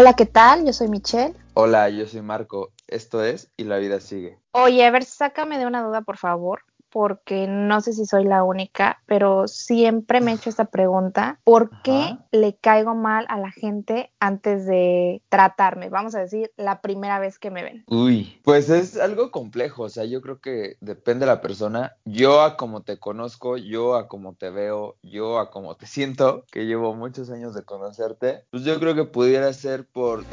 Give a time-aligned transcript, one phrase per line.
[0.00, 0.64] Hola, ¿qué tal?
[0.64, 1.34] Yo soy Michelle.
[1.54, 2.70] Hola, yo soy Marco.
[2.86, 4.38] Esto es Y la vida sigue.
[4.52, 8.44] Oye, a ver, sácame de una duda, por favor, porque no sé si soy la
[8.44, 12.26] única, pero siempre me he hecho esta pregunta, ¿por qué Ajá.
[12.32, 15.88] le caigo mal a la gente antes de tratarme?
[15.88, 17.84] Vamos a decir, la primera vez que me ven.
[17.88, 21.96] Uy, pues es algo complejo, o sea, yo creo que depende de la persona.
[22.04, 26.44] Yo a como te conozco, yo a como te veo, yo a como te siento,
[26.50, 30.26] que llevo muchos años de conocerte, pues yo creo que pudiera ser por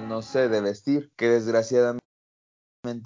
[0.00, 2.05] no sé, de vestir, que desgraciadamente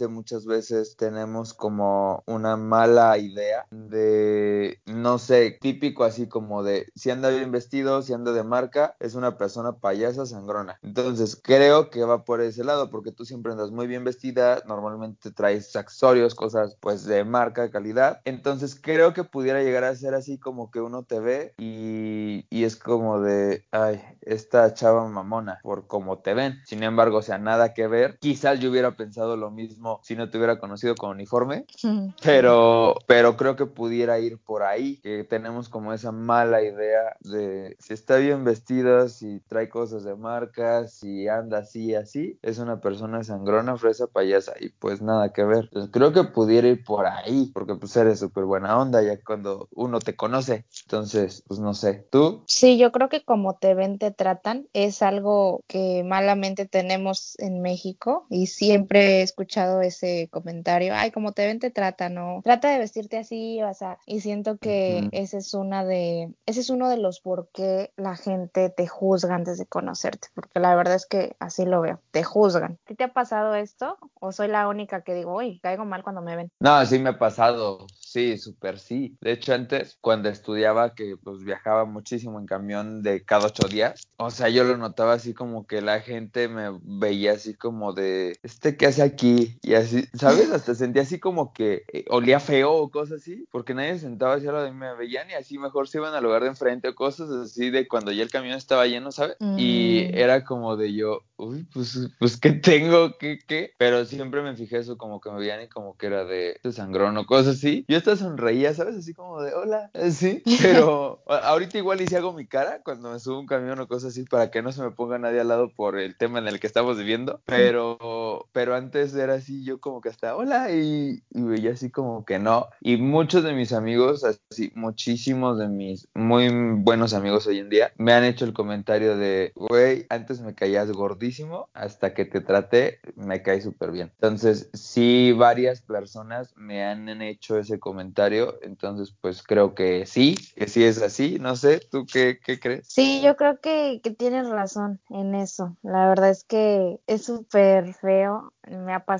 [0.08, 7.10] muchas veces tenemos como una mala idea de, no sé, típico así como de, si
[7.10, 10.78] anda bien vestido, si anda de marca, es una persona payasa sangrona.
[10.82, 15.30] Entonces creo que va por ese lado, porque tú siempre andas muy bien vestida, normalmente
[15.30, 18.20] traes accesorios, cosas pues de marca, de calidad.
[18.24, 22.64] Entonces creo que pudiera llegar a ser así como que uno te ve y, y
[22.64, 26.60] es como de, ay, esta chava mamona, por cómo te ven.
[26.66, 28.18] Sin embargo, o sea, nada que ver.
[28.20, 29.69] Quizás yo hubiera pensado lo mismo
[30.02, 31.64] si no te hubiera conocido con uniforme,
[32.22, 37.76] pero, pero creo que pudiera ir por ahí, que tenemos como esa mala idea de
[37.78, 42.80] si está bien vestida, si trae cosas de marca, si anda así, así, es una
[42.80, 45.64] persona sangrona, fresa, payasa, y pues nada que ver.
[45.64, 49.68] Entonces creo que pudiera ir por ahí, porque pues eres súper buena onda ya cuando
[49.74, 50.64] uno te conoce.
[50.82, 52.42] Entonces, pues no sé, ¿tú?
[52.46, 57.62] Sí, yo creo que como te ven, te tratan, es algo que malamente tenemos en
[57.62, 62.40] México y siempre he escuchado ese comentario, ay, como te ven, te tratan, ¿no?
[62.42, 65.08] Trata de vestirte así, o sea, y siento que Ujú.
[65.12, 69.34] ese es una de, ese es uno de los por qué la gente te juzga
[69.34, 72.78] antes de conocerte, porque la verdad es que así lo veo, te juzgan.
[72.84, 73.98] ¿A ti te ha pasado esto?
[74.14, 76.50] ¿O soy la única que digo, uy, caigo mal cuando me ven?
[76.60, 79.16] No, sí me ha pasado, sí, súper sí.
[79.20, 84.02] De hecho, antes, cuando estudiaba, que pues viajaba muchísimo en camión de cada ocho días,
[84.16, 88.36] o sea, yo lo notaba así como que la gente me veía así como de,
[88.42, 89.39] ¿este qué hace aquí?
[89.62, 90.50] Y así, ¿sabes?
[90.50, 94.34] Hasta sentía así como que eh, olía feo o cosas así, porque nadie se sentaba
[94.34, 96.88] hacia lo de mí, me veían y así mejor se iban al lugar de enfrente
[96.88, 99.36] o cosas así de cuando ya el camión estaba lleno, ¿sabes?
[99.56, 100.18] Y Mm.
[100.18, 103.16] era como de yo, uy, pues, pues, ¿qué tengo?
[103.18, 103.72] ¿Qué, qué?
[103.78, 106.72] Pero siempre me fijé eso, como que me veían y como que era de, de
[106.72, 107.84] sangrón o cosas así.
[107.88, 108.96] Yo hasta sonreía, ¿sabes?
[108.96, 113.18] Así como de, hola, sí, pero ahorita igual y si hago mi cara cuando me
[113.20, 115.48] subo a un camión o cosas así para que no se me ponga nadie al
[115.48, 119.80] lado por el tema en el que estamos viviendo, pero, pero antes era así, yo
[119.80, 122.68] como que hasta, hola, y, y así como que no.
[122.80, 127.92] Y muchos de mis amigos, así, muchísimos de mis muy buenos amigos hoy en día,
[127.96, 133.00] me han hecho el comentario de, güey, antes me caías gordísimo, hasta que te traté,
[133.14, 134.10] me caí súper bien.
[134.14, 140.68] Entonces, sí, varias personas me han hecho ese comentario, entonces, pues creo que sí, que
[140.68, 142.86] sí es así, no sé, ¿tú qué, qué crees?
[142.88, 145.76] Sí, yo creo que, que tienes razón en eso.
[145.82, 149.19] La verdad es que es súper feo, me ha pasado,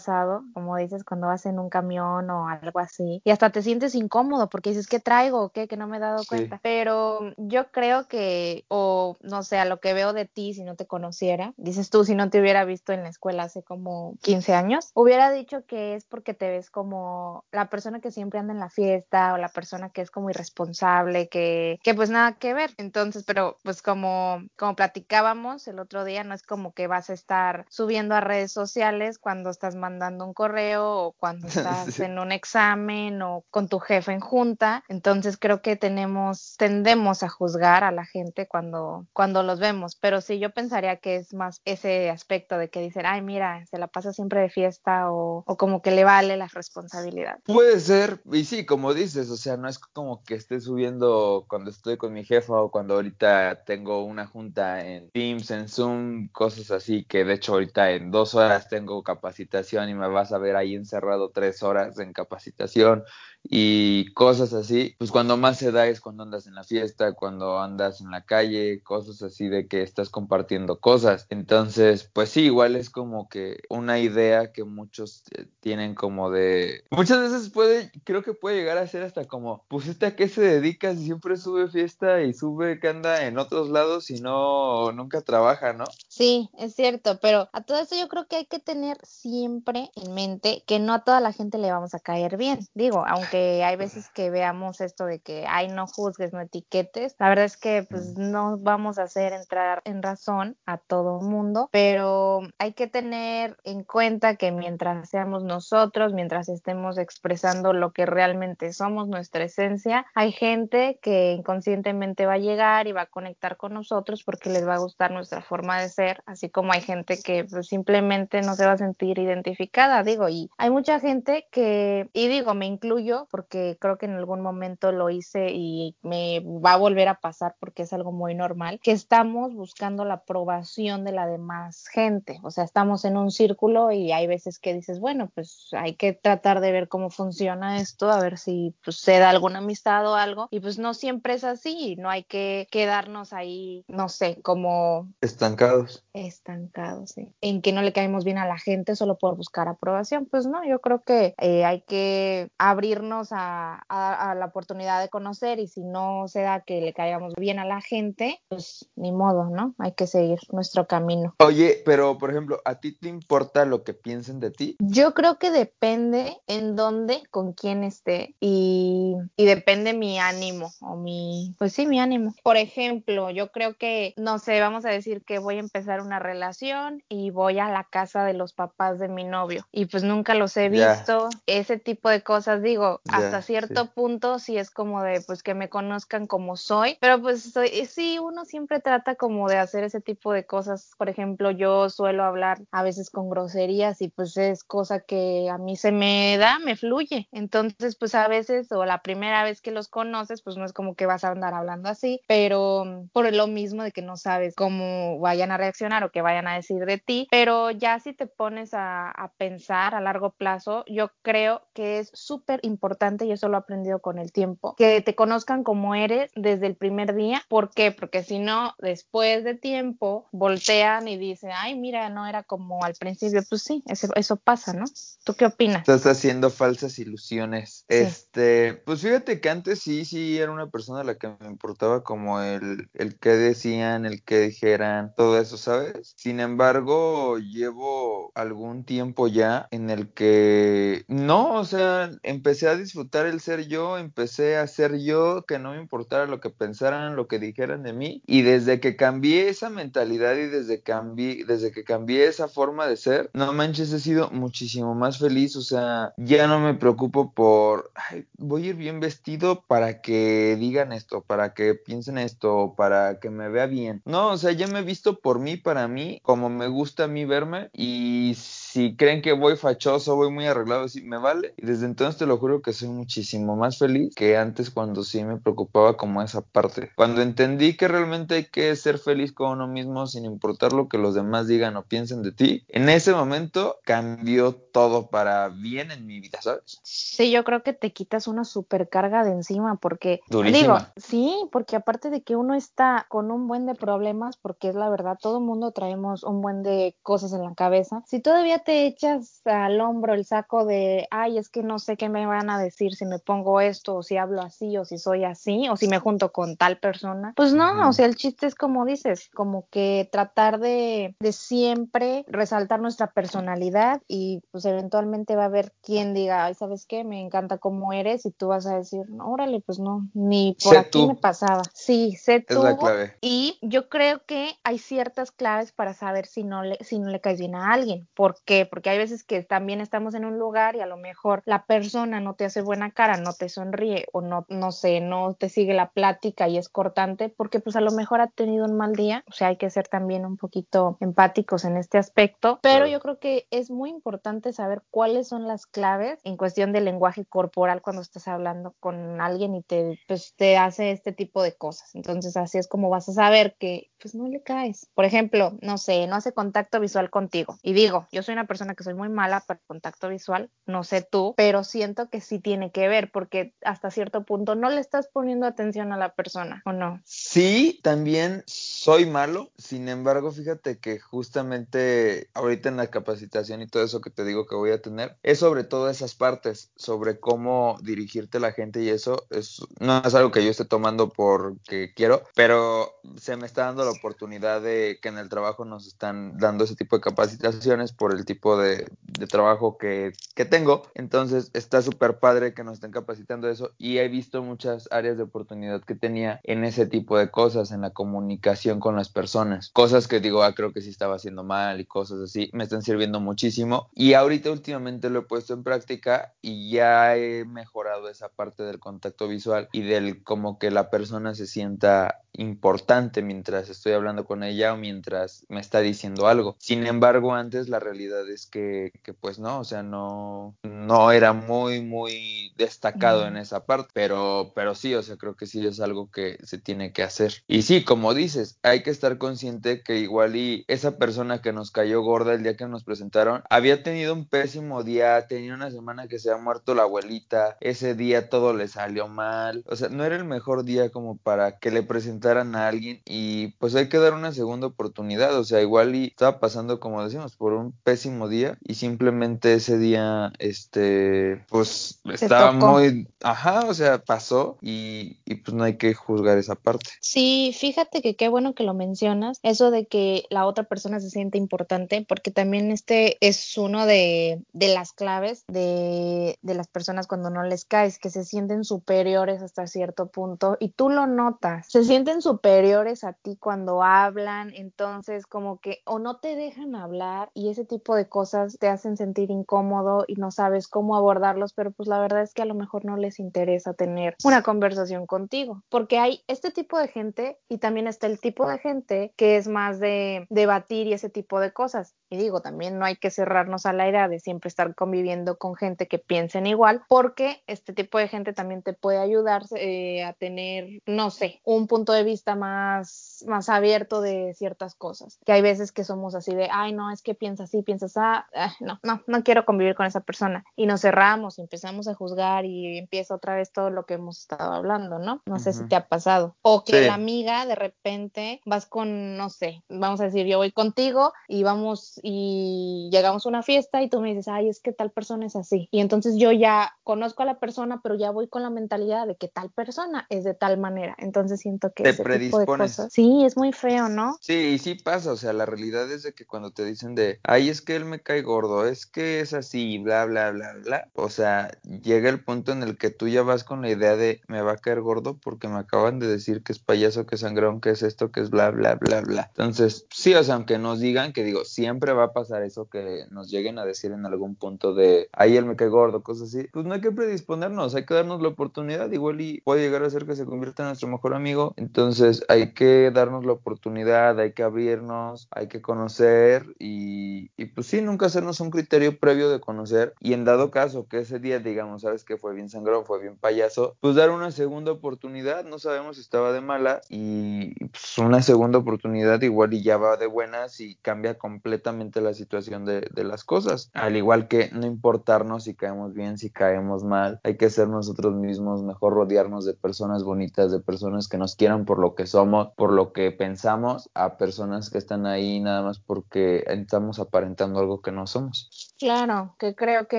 [0.55, 4.49] como dices, cuando vas en un camión o algo así, y hasta te sientes incómodo
[4.49, 5.69] porque dices, ¿qué traigo qué?
[5.69, 6.29] Que no me he dado Sí.
[6.29, 6.61] cuenta.
[6.63, 10.77] Pero yo creo que, o no sé, a lo que veo de ti, si no
[10.77, 14.55] te conociera, dices tú, si no te hubiera visto en la escuela hace como 15
[14.55, 18.61] años, hubiera dicho que es porque te ves como la persona que siempre anda en
[18.61, 22.71] la fiesta o la persona que es como irresponsable, que, que pues nada que ver.
[22.79, 27.13] Entonces, pero pues como, como platicábamos el otro día, no es como que vas a
[27.15, 32.03] estar subiendo a redes sociales cuando estás mandando un correo o cuando estás Sí.
[32.03, 34.85] en un examen o con tu jefe en junta.
[34.89, 39.97] Entonces creo que tenemos, tendemos a juzgar a la gente cuando, cuando los vemos.
[39.97, 43.79] Pero sí, yo pensaría que es más ese aspecto de que dicen, ay, mira, se
[43.79, 47.39] la pasa siempre de fiesta o, o como que le vale la responsabilidad.
[47.45, 51.71] Puede ser, y sí, como dices, o sea, no es como que esté subiendo cuando
[51.71, 56.71] estoy con mi jefa o cuando ahorita tengo una junta en Teams, en Zoom, cosas
[56.71, 60.57] así, que de hecho ahorita en dos horas tengo capacitación y me vas a ver
[60.57, 63.05] ahí encerrado tres horas en capacitación
[63.43, 67.59] y cosas así, pues cuando más se da es cuando andas en la fiesta, cuando
[67.59, 71.27] andas en la calle, cosas así de que estás compartiendo cosas.
[71.31, 76.85] Entonces, pues sí, igual es como que una idea que muchos eh, tienen como de...
[76.91, 80.29] Muchas veces puede, creo que puede llegar a ser hasta como, pues este a qué
[80.29, 84.93] se dedica si siempre sube fiesta y sube que anda en otros lados y no,
[84.93, 85.85] nunca trabaja, ¿no?
[86.09, 90.15] Sí, es cierto, pero a todo esto yo creo que hay que tener siempre en
[90.15, 92.61] mente que no a toda la gente le vamos a caer bien.
[92.75, 97.15] Digo, aunque aunque hay veces que veamos esto de que, ay, no juzgues, no etiquetes,
[97.19, 101.69] la verdad es que pues no vamos a hacer entrar en razón a todo mundo,
[101.71, 108.07] pero hay que tener en cuenta que mientras seamos nosotros, mientras estemos expresando lo que
[108.07, 113.57] realmente somos, nuestra esencia, hay gente que inconscientemente va a llegar y va a conectar
[113.57, 117.19] con nosotros porque les va a gustar nuestra forma de ser, así como hay gente
[117.23, 119.60] que pues, simplemente no se va a sentir identificada,
[120.05, 124.41] digo, y hay mucha gente que, y digo, me incluyo porque creo que en algún
[124.41, 128.81] momento lo hice y me va a volver a pasar porque es algo muy normal,
[128.83, 133.91] que estamos buscando la aprobación de la demás gente, o sea, estamos en un círculo
[133.91, 138.11] y hay veces que dices, bueno, pues hay que tratar de ver cómo funciona esto,
[138.11, 141.45] a ver si pues, se da alguna amistad o algo, y pues no siempre es
[141.45, 145.09] así, no hay que quedarnos ahí, no sé, como...
[145.21, 146.05] Estancados.
[146.13, 147.35] Estancados, sí.
[147.41, 150.65] En que no le caemos bien a la gente solo por buscar aprobación, pues no,
[150.67, 156.29] yo creo que eh, hay que abrirnos a, la oportunidad de conocer y si no
[156.29, 159.75] se da que le caigamos bien a la gente, pues ni modo, ¿no?
[159.79, 161.35] Hay que seguir nuestro camino.
[161.39, 164.77] Oye, pero por ejemplo, ¿a ti te importa lo que piensen de ti?
[164.79, 170.97] Yo creo que depende en dónde, con quién esté y, y depende mi ánimo o
[170.97, 172.35] mi, pues sí, mi ánimo.
[172.43, 176.19] Por ejemplo, yo creo que, no sé, vamos a decir que voy a empezar una
[176.19, 179.40] relación y voy a la casa de los papás de mi novio
[179.73, 184.57] y pues nunca los he visto, ese tipo de cosas, digo, hasta cierto punto sí
[184.59, 187.53] es como de pues que me conozcan como soy, pero pues
[187.89, 190.91] sí, uno siempre trata como de hacer ese tipo de cosas.
[190.99, 195.59] Por ejemplo, yo suelo hablar a veces con groserías y pues es cosa que a
[195.59, 197.29] mí se me da, me fluye.
[197.33, 200.95] Entonces, pues a veces o la primera vez que los conoces, pues no es como
[200.95, 205.19] que vas a andar hablando así, pero por lo mismo de que no sabes cómo
[205.19, 208.75] vayan a reaccionar o qué vayan a decir de ti, pero ya si te pones
[208.75, 213.57] a, a pensar a largo plazo, yo creo que es súper importante y eso lo
[213.57, 217.43] he aprendido con el tiempo, que te conozcan como eres desde el primer día.
[217.49, 217.93] ¿Por qué?
[217.93, 222.95] Porque si no, después de tiempo, voltean y dicen, ay, mira, no era como al
[222.95, 223.43] principio.
[223.49, 224.87] Pues sí, eso, eso pasa, ¿no?
[225.25, 225.81] ¿Tú qué opinas?
[225.81, 227.85] Estás haciendo falsas ilusiones.
[227.89, 232.03] Este, pues fíjate que antes sí, sí, era una persona a la que me importaba
[232.03, 236.15] como el, el que decían, el que dijeran, todo eso, ¿sabes?
[236.17, 243.27] Sin embargo, llevo algún tiempo ya en el que no, o sea, empecé a disfrutar
[243.27, 247.27] el ser yo, empecé a ser yo, que no me importara lo que pensaran, lo
[247.27, 248.23] que dijeran de mí.
[248.27, 252.97] Y desde que cambié esa mentalidad y desde, cambié, desde que cambié esa forma de
[252.97, 255.57] ser, no manches, he sido muchísimo más feliz.
[255.57, 260.57] O sea, ya no me preocupo por, ay, voy a ir bien vestido para que
[260.57, 264.03] digan esto, para que piensen esto, para que me vea bien.
[264.05, 267.09] No, o sea, ya me he visto por mí, para mí, como me gusta a
[267.09, 267.71] mí verme.
[267.73, 268.35] Y
[268.71, 271.55] si creen que voy fachoso, voy muy arreglado, sí, me vale.
[271.57, 275.25] Y desde entonces te lo juro que soy muchísimo más feliz que antes cuando sí
[275.25, 276.93] me preocupaba como esa parte.
[276.95, 280.99] Cuando entendí que realmente hay que ser feliz con uno mismo sin importar lo que
[280.99, 286.07] los demás digan o piensen de ti, en ese momento cambió todo para bien en
[286.07, 286.79] mi vida, ¿sabes?
[286.85, 290.61] Sí, yo creo que te quitas una supercarga de encima porque Durísima.
[290.61, 294.77] digo, sí, porque aparte de que uno está con un buen de problemas, porque es
[294.77, 298.05] la verdad, todo mundo traemos un buen de cosas en la cabeza.
[298.07, 302.09] Si todavía te echas al hombro el saco de, ay, es que no sé qué
[302.09, 305.25] me van a decir si me pongo esto o si hablo así o si soy
[305.25, 307.33] así o si me junto con tal persona.
[307.37, 312.25] Pues no, o sea, el chiste es como dices, como que tratar de, de siempre
[312.29, 317.05] resaltar nuestra personalidad y pues eventualmente va a haber quien diga, ay, ¿sabes qué?
[317.05, 320.73] Me encanta cómo eres y tú vas a decir, no, órale, pues no, ni por
[320.75, 321.09] Sé aquí tú.
[321.09, 321.63] me pasaba.
[321.75, 322.63] Sí, sé Es tú.
[322.63, 323.17] la clave.
[323.21, 327.21] Y yo creo que hay ciertas claves para saber si no le, si no le
[327.21, 328.09] caes bien a alguien.
[328.15, 328.67] ¿Por qué?
[328.67, 332.19] Porque hay veces que también estamos en un lugar y a lo mejor la persona
[332.19, 335.73] no te hace buena cara, no te sonríe o no, no sé, no te sigue
[335.73, 339.23] la plática y es cortante porque pues a lo mejor ha tenido un mal día.
[339.29, 342.59] O sea, hay que ser también un poquito empáticos en este aspecto.
[342.61, 346.87] Pero yo creo que es muy importante saber cuáles son las claves en cuestión del
[346.87, 351.55] lenguaje corporal cuando estás hablando con alguien y te, pues, te hace este tipo de
[351.55, 351.95] cosas.
[351.95, 354.89] Entonces así es como vas a saber que pues no le caes.
[354.95, 357.59] Por ejemplo, no sé, no hace contacto visual contigo.
[357.63, 361.07] Y digo, yo soy una persona que soy muy mala para contacto visual, no sé
[361.09, 365.09] tú, pero siento que sí tiene que ver porque hasta cierto punto no le estás
[365.09, 367.01] poniendo atención a la persona, ¿o no?
[367.05, 373.83] Sí, también soy malo, sin embargo, fíjate que justamente ahorita en la capacitación y todo
[373.83, 377.79] eso que te digo que voy a tener, es sobre todo esas partes, sobre cómo
[377.83, 381.93] dirigirte a la gente y eso es, no es algo que yo esté tomando porque
[381.95, 386.39] quiero, pero se me está dando la oportunidad de que en el trabajo nos están
[386.39, 388.87] dando ese tipo de capacitaciones por el tipo de,
[389.29, 390.83] trabajo que, que, tengo.
[390.95, 395.25] Entonces está súper padre que nos estén capacitando eso y he visto muchas áreas de
[395.25, 399.71] oportunidad que tenía en ese tipo de cosas, en la comunicación con las personas.
[399.73, 402.83] Cosas que digo, ah, creo que sí estaba haciendo mal y cosas así, me están
[402.83, 403.91] sirviendo muchísimo.
[403.95, 408.79] Y ahorita últimamente lo he puesto en práctica y ya he mejorado esa parte del
[408.79, 414.43] contacto visual y del como que la persona se sienta importante mientras estoy hablando con
[414.43, 416.57] ella o mientras me está diciendo algo.
[416.59, 421.33] Sin embargo, antes la realidad es que, que pues no, o sea, no, no era
[421.33, 425.81] muy, muy destacado en esa parte, pero, pero sí, o sea, creo que sí es
[425.81, 427.43] algo que se tiene que hacer.
[427.47, 431.71] Y sí, como dices, hay que estar consciente que igual y esa persona que nos
[431.71, 436.09] cayó gorda el día que nos presentaron había tenido un pésimo día, tenía una semana
[436.09, 440.05] que se ha muerto la abuelita, ese día todo le salió mal, o sea, no
[440.05, 443.99] era el mejor día como para que le presentaran a alguien y pues hay que
[443.99, 448.10] dar una segunda oportunidad, o sea, igual y estaba pasando como decimos por un pésimo
[448.29, 455.37] día y simplemente ese día este pues estaba muy ajá, o sea, pasó y, y
[455.37, 456.91] pues no hay que juzgar esa parte.
[457.01, 461.11] Sí, fíjate que qué bueno que lo mencionas, eso de que la otra persona se
[461.11, 467.07] siente importante, porque también este es uno de, de las claves de, de, las personas
[467.07, 471.67] cuando no les caes, que se sienten superiores hasta cierto punto y tú lo notas,
[471.69, 477.31] se sienten superiores a ti cuando hablan, entonces como que o no te dejan hablar
[477.35, 481.71] y ese tipo de cosas te hacen sentir incómodo y no sabes cómo abordarlos, pero
[481.71, 485.63] pues la verdad es que a lo mejor no les interesa tener una conversación contigo,
[485.69, 489.49] porque hay este tipo de gente y también está el tipo de gente que es
[489.49, 491.95] más de debatir y ese tipo de cosas.
[492.11, 495.55] Y digo, también no hay que cerrarnos a la idea de siempre estar conviviendo con
[495.55, 500.13] gente que piensen igual, porque este tipo de gente también te puede ayudar eh, a
[500.13, 505.19] tener, no sé, un punto de vista más, más abierto de ciertas cosas.
[505.25, 508.27] Que hay veces que somos así de, ay, no, es que piensas así, piensas, ah,
[508.61, 510.45] no, no, no quiero convivir con esa persona.
[510.57, 514.19] Y nos cerramos y empezamos a juzgar y empieza otra vez todo lo que hemos
[514.19, 515.23] estado hablando, ¿no?
[515.27, 515.59] No sé uh -huh.
[515.59, 516.35] si te ha pasado.
[516.43, 516.87] O que sí.
[516.87, 521.45] la amiga de repente vas con, no sé, vamos a decir, yo voy contigo y
[521.45, 525.27] vamos y llegamos a una fiesta y tú me dices, ay, es que tal persona
[525.27, 525.69] es así.
[525.71, 529.17] Y entonces yo ya conozco a la persona, pero ya voy con la mentalidad de
[529.17, 530.95] que tal persona es de tal manera.
[530.99, 532.47] Entonces siento que te ese predispones.
[532.47, 532.93] tipo de cosas.
[532.93, 534.17] Sí, es muy feo, ¿no?
[534.21, 537.21] Sí, y sí pasa, o sea, la realidad es de que cuando te dicen de,
[537.23, 540.89] ay, es que él me cae gordo, es que es así, bla, bla, bla, bla,
[540.95, 544.21] o sea, llega el punto en el que tú ya vas con la idea de,
[544.29, 547.21] me va a caer gordo porque me acaban de decir que es payaso, que es
[547.21, 549.31] sangrón, que es esto, que es bla, bla, bla, bla.
[549.31, 553.05] Entonces, sí, o sea, aunque nos digan que digo, siempre va a pasar eso que
[553.11, 556.47] nos lleguen a decir en algún punto de, ay, él me cae gordo, cosas así,
[556.53, 559.91] pues no hay que predisponernos, hay que darnos la oportunidad, igual y puede llegar a
[559.91, 564.33] ser que se convierta en nuestro mejor amigo, entonces hay que darnos la oportunidad, hay
[564.33, 569.41] que abrirnos, hay que conocer y, y pues sí, nunca hacernos un criterio previo de
[569.41, 569.95] conocer.
[570.01, 573.17] Y en dado caso que ese día digamos, sabes que fue bien sangrón, fue bien
[573.17, 578.23] payaso, pues dar una segunda oportunidad, no sabemos si estaba de mala y pues una
[578.23, 583.05] segunda oportunidad igual y ya va de buenas y cambia completamente la situación de, de
[583.05, 587.51] las cosas, al igual que no importarnos si caemos bien, si caemos mal, hay que
[587.51, 591.95] ser nosotros mismos, mejor rodearnos de personas bonitas, de personas que nos quieran por lo
[591.95, 596.99] que somos, por lo que pensamos, a personas que están ahí nada más porque estamos
[596.99, 598.70] aparentando algo que no somos.
[598.81, 599.99] Claro, que creo que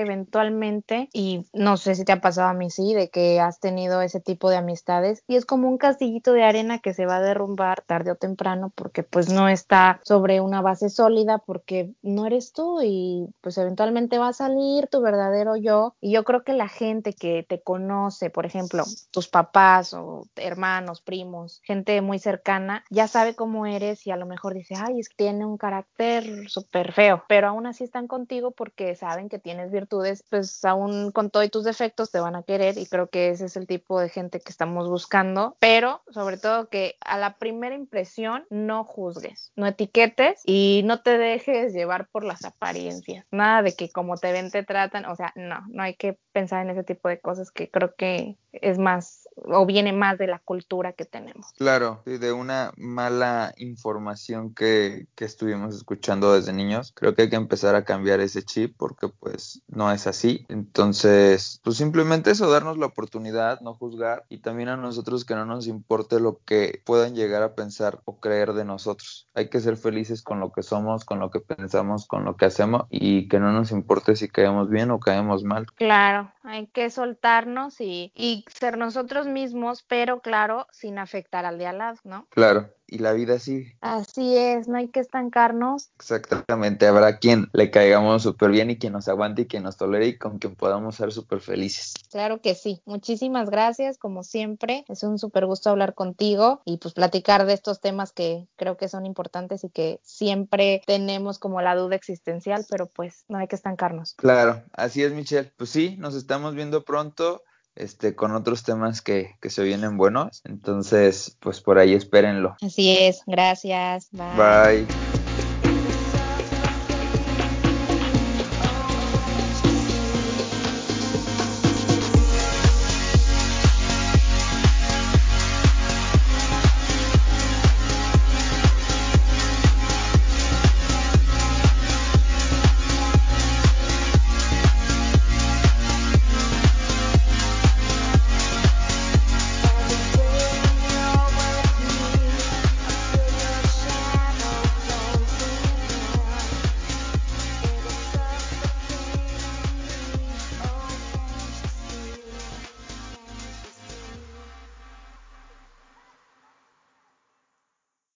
[0.00, 4.02] eventualmente, y no sé si te ha pasado a mí sí, de que has tenido
[4.02, 7.22] ese tipo de amistades y es como un castillito de arena que se va a
[7.22, 12.52] derrumbar tarde o temprano porque pues no está sobre una base sólida porque no eres
[12.52, 15.94] tú y pues eventualmente va a salir tu verdadero yo.
[16.00, 21.02] Y yo creo que la gente que te conoce, por ejemplo, tus papás o hermanos,
[21.02, 25.08] primos, gente muy cercana, ya sabe cómo eres y a lo mejor dice, ay, es
[25.08, 29.70] que tiene un carácter súper feo, pero aún así están contigo porque saben que tienes
[29.70, 33.46] virtudes, pues aún con todos tus defectos te van a querer y creo que ese
[33.46, 37.74] es el tipo de gente que estamos buscando, pero sobre todo que a la primera
[37.74, 43.74] impresión no juzgues, no etiquetes y no te dejes llevar por las apariencias, nada de
[43.74, 46.84] que como te ven te tratan, o sea, no, no hay que pensar en ese
[46.84, 51.04] tipo de cosas que creo que es más o viene más de la cultura que
[51.04, 51.52] tenemos.
[51.56, 57.30] Claro, y de una mala información que, que estuvimos escuchando desde niños, creo que hay
[57.30, 60.44] que empezar a cambiar ese chip porque pues no es así.
[60.48, 65.46] Entonces, pues simplemente eso, darnos la oportunidad, no juzgar y también a nosotros que no
[65.46, 69.28] nos importe lo que puedan llegar a pensar o creer de nosotros.
[69.34, 72.46] Hay que ser felices con lo que somos, con lo que pensamos, con lo que
[72.46, 75.66] hacemos y que no nos importe si caemos bien o caemos mal.
[75.74, 81.66] Claro, hay que soltarnos y, y ser nosotros mismos, pero claro, sin afectar al de
[81.66, 82.26] al lado, ¿no?
[82.30, 82.70] Claro.
[82.92, 83.76] Y la vida sigue.
[83.80, 85.90] Así es, no hay que estancarnos.
[85.96, 90.08] Exactamente, habrá quien le caigamos súper bien y quien nos aguante y quien nos tolere
[90.08, 91.94] y con quien podamos ser súper felices.
[92.10, 92.82] Claro que sí.
[92.84, 94.84] Muchísimas gracias, como siempre.
[94.88, 98.88] Es un súper gusto hablar contigo y pues platicar de estos temas que creo que
[98.88, 103.56] son importantes y que siempre tenemos como la duda existencial, pero pues no hay que
[103.56, 104.14] estancarnos.
[104.14, 105.50] Claro, así es, Michelle.
[105.56, 107.42] Pues sí, nos estamos viendo pronto
[107.74, 110.42] este, con otros temas que, que se vienen buenos.
[110.44, 112.56] Entonces, pues por ahí espérenlo.
[112.60, 114.08] Así es, gracias.
[114.12, 114.86] Bye.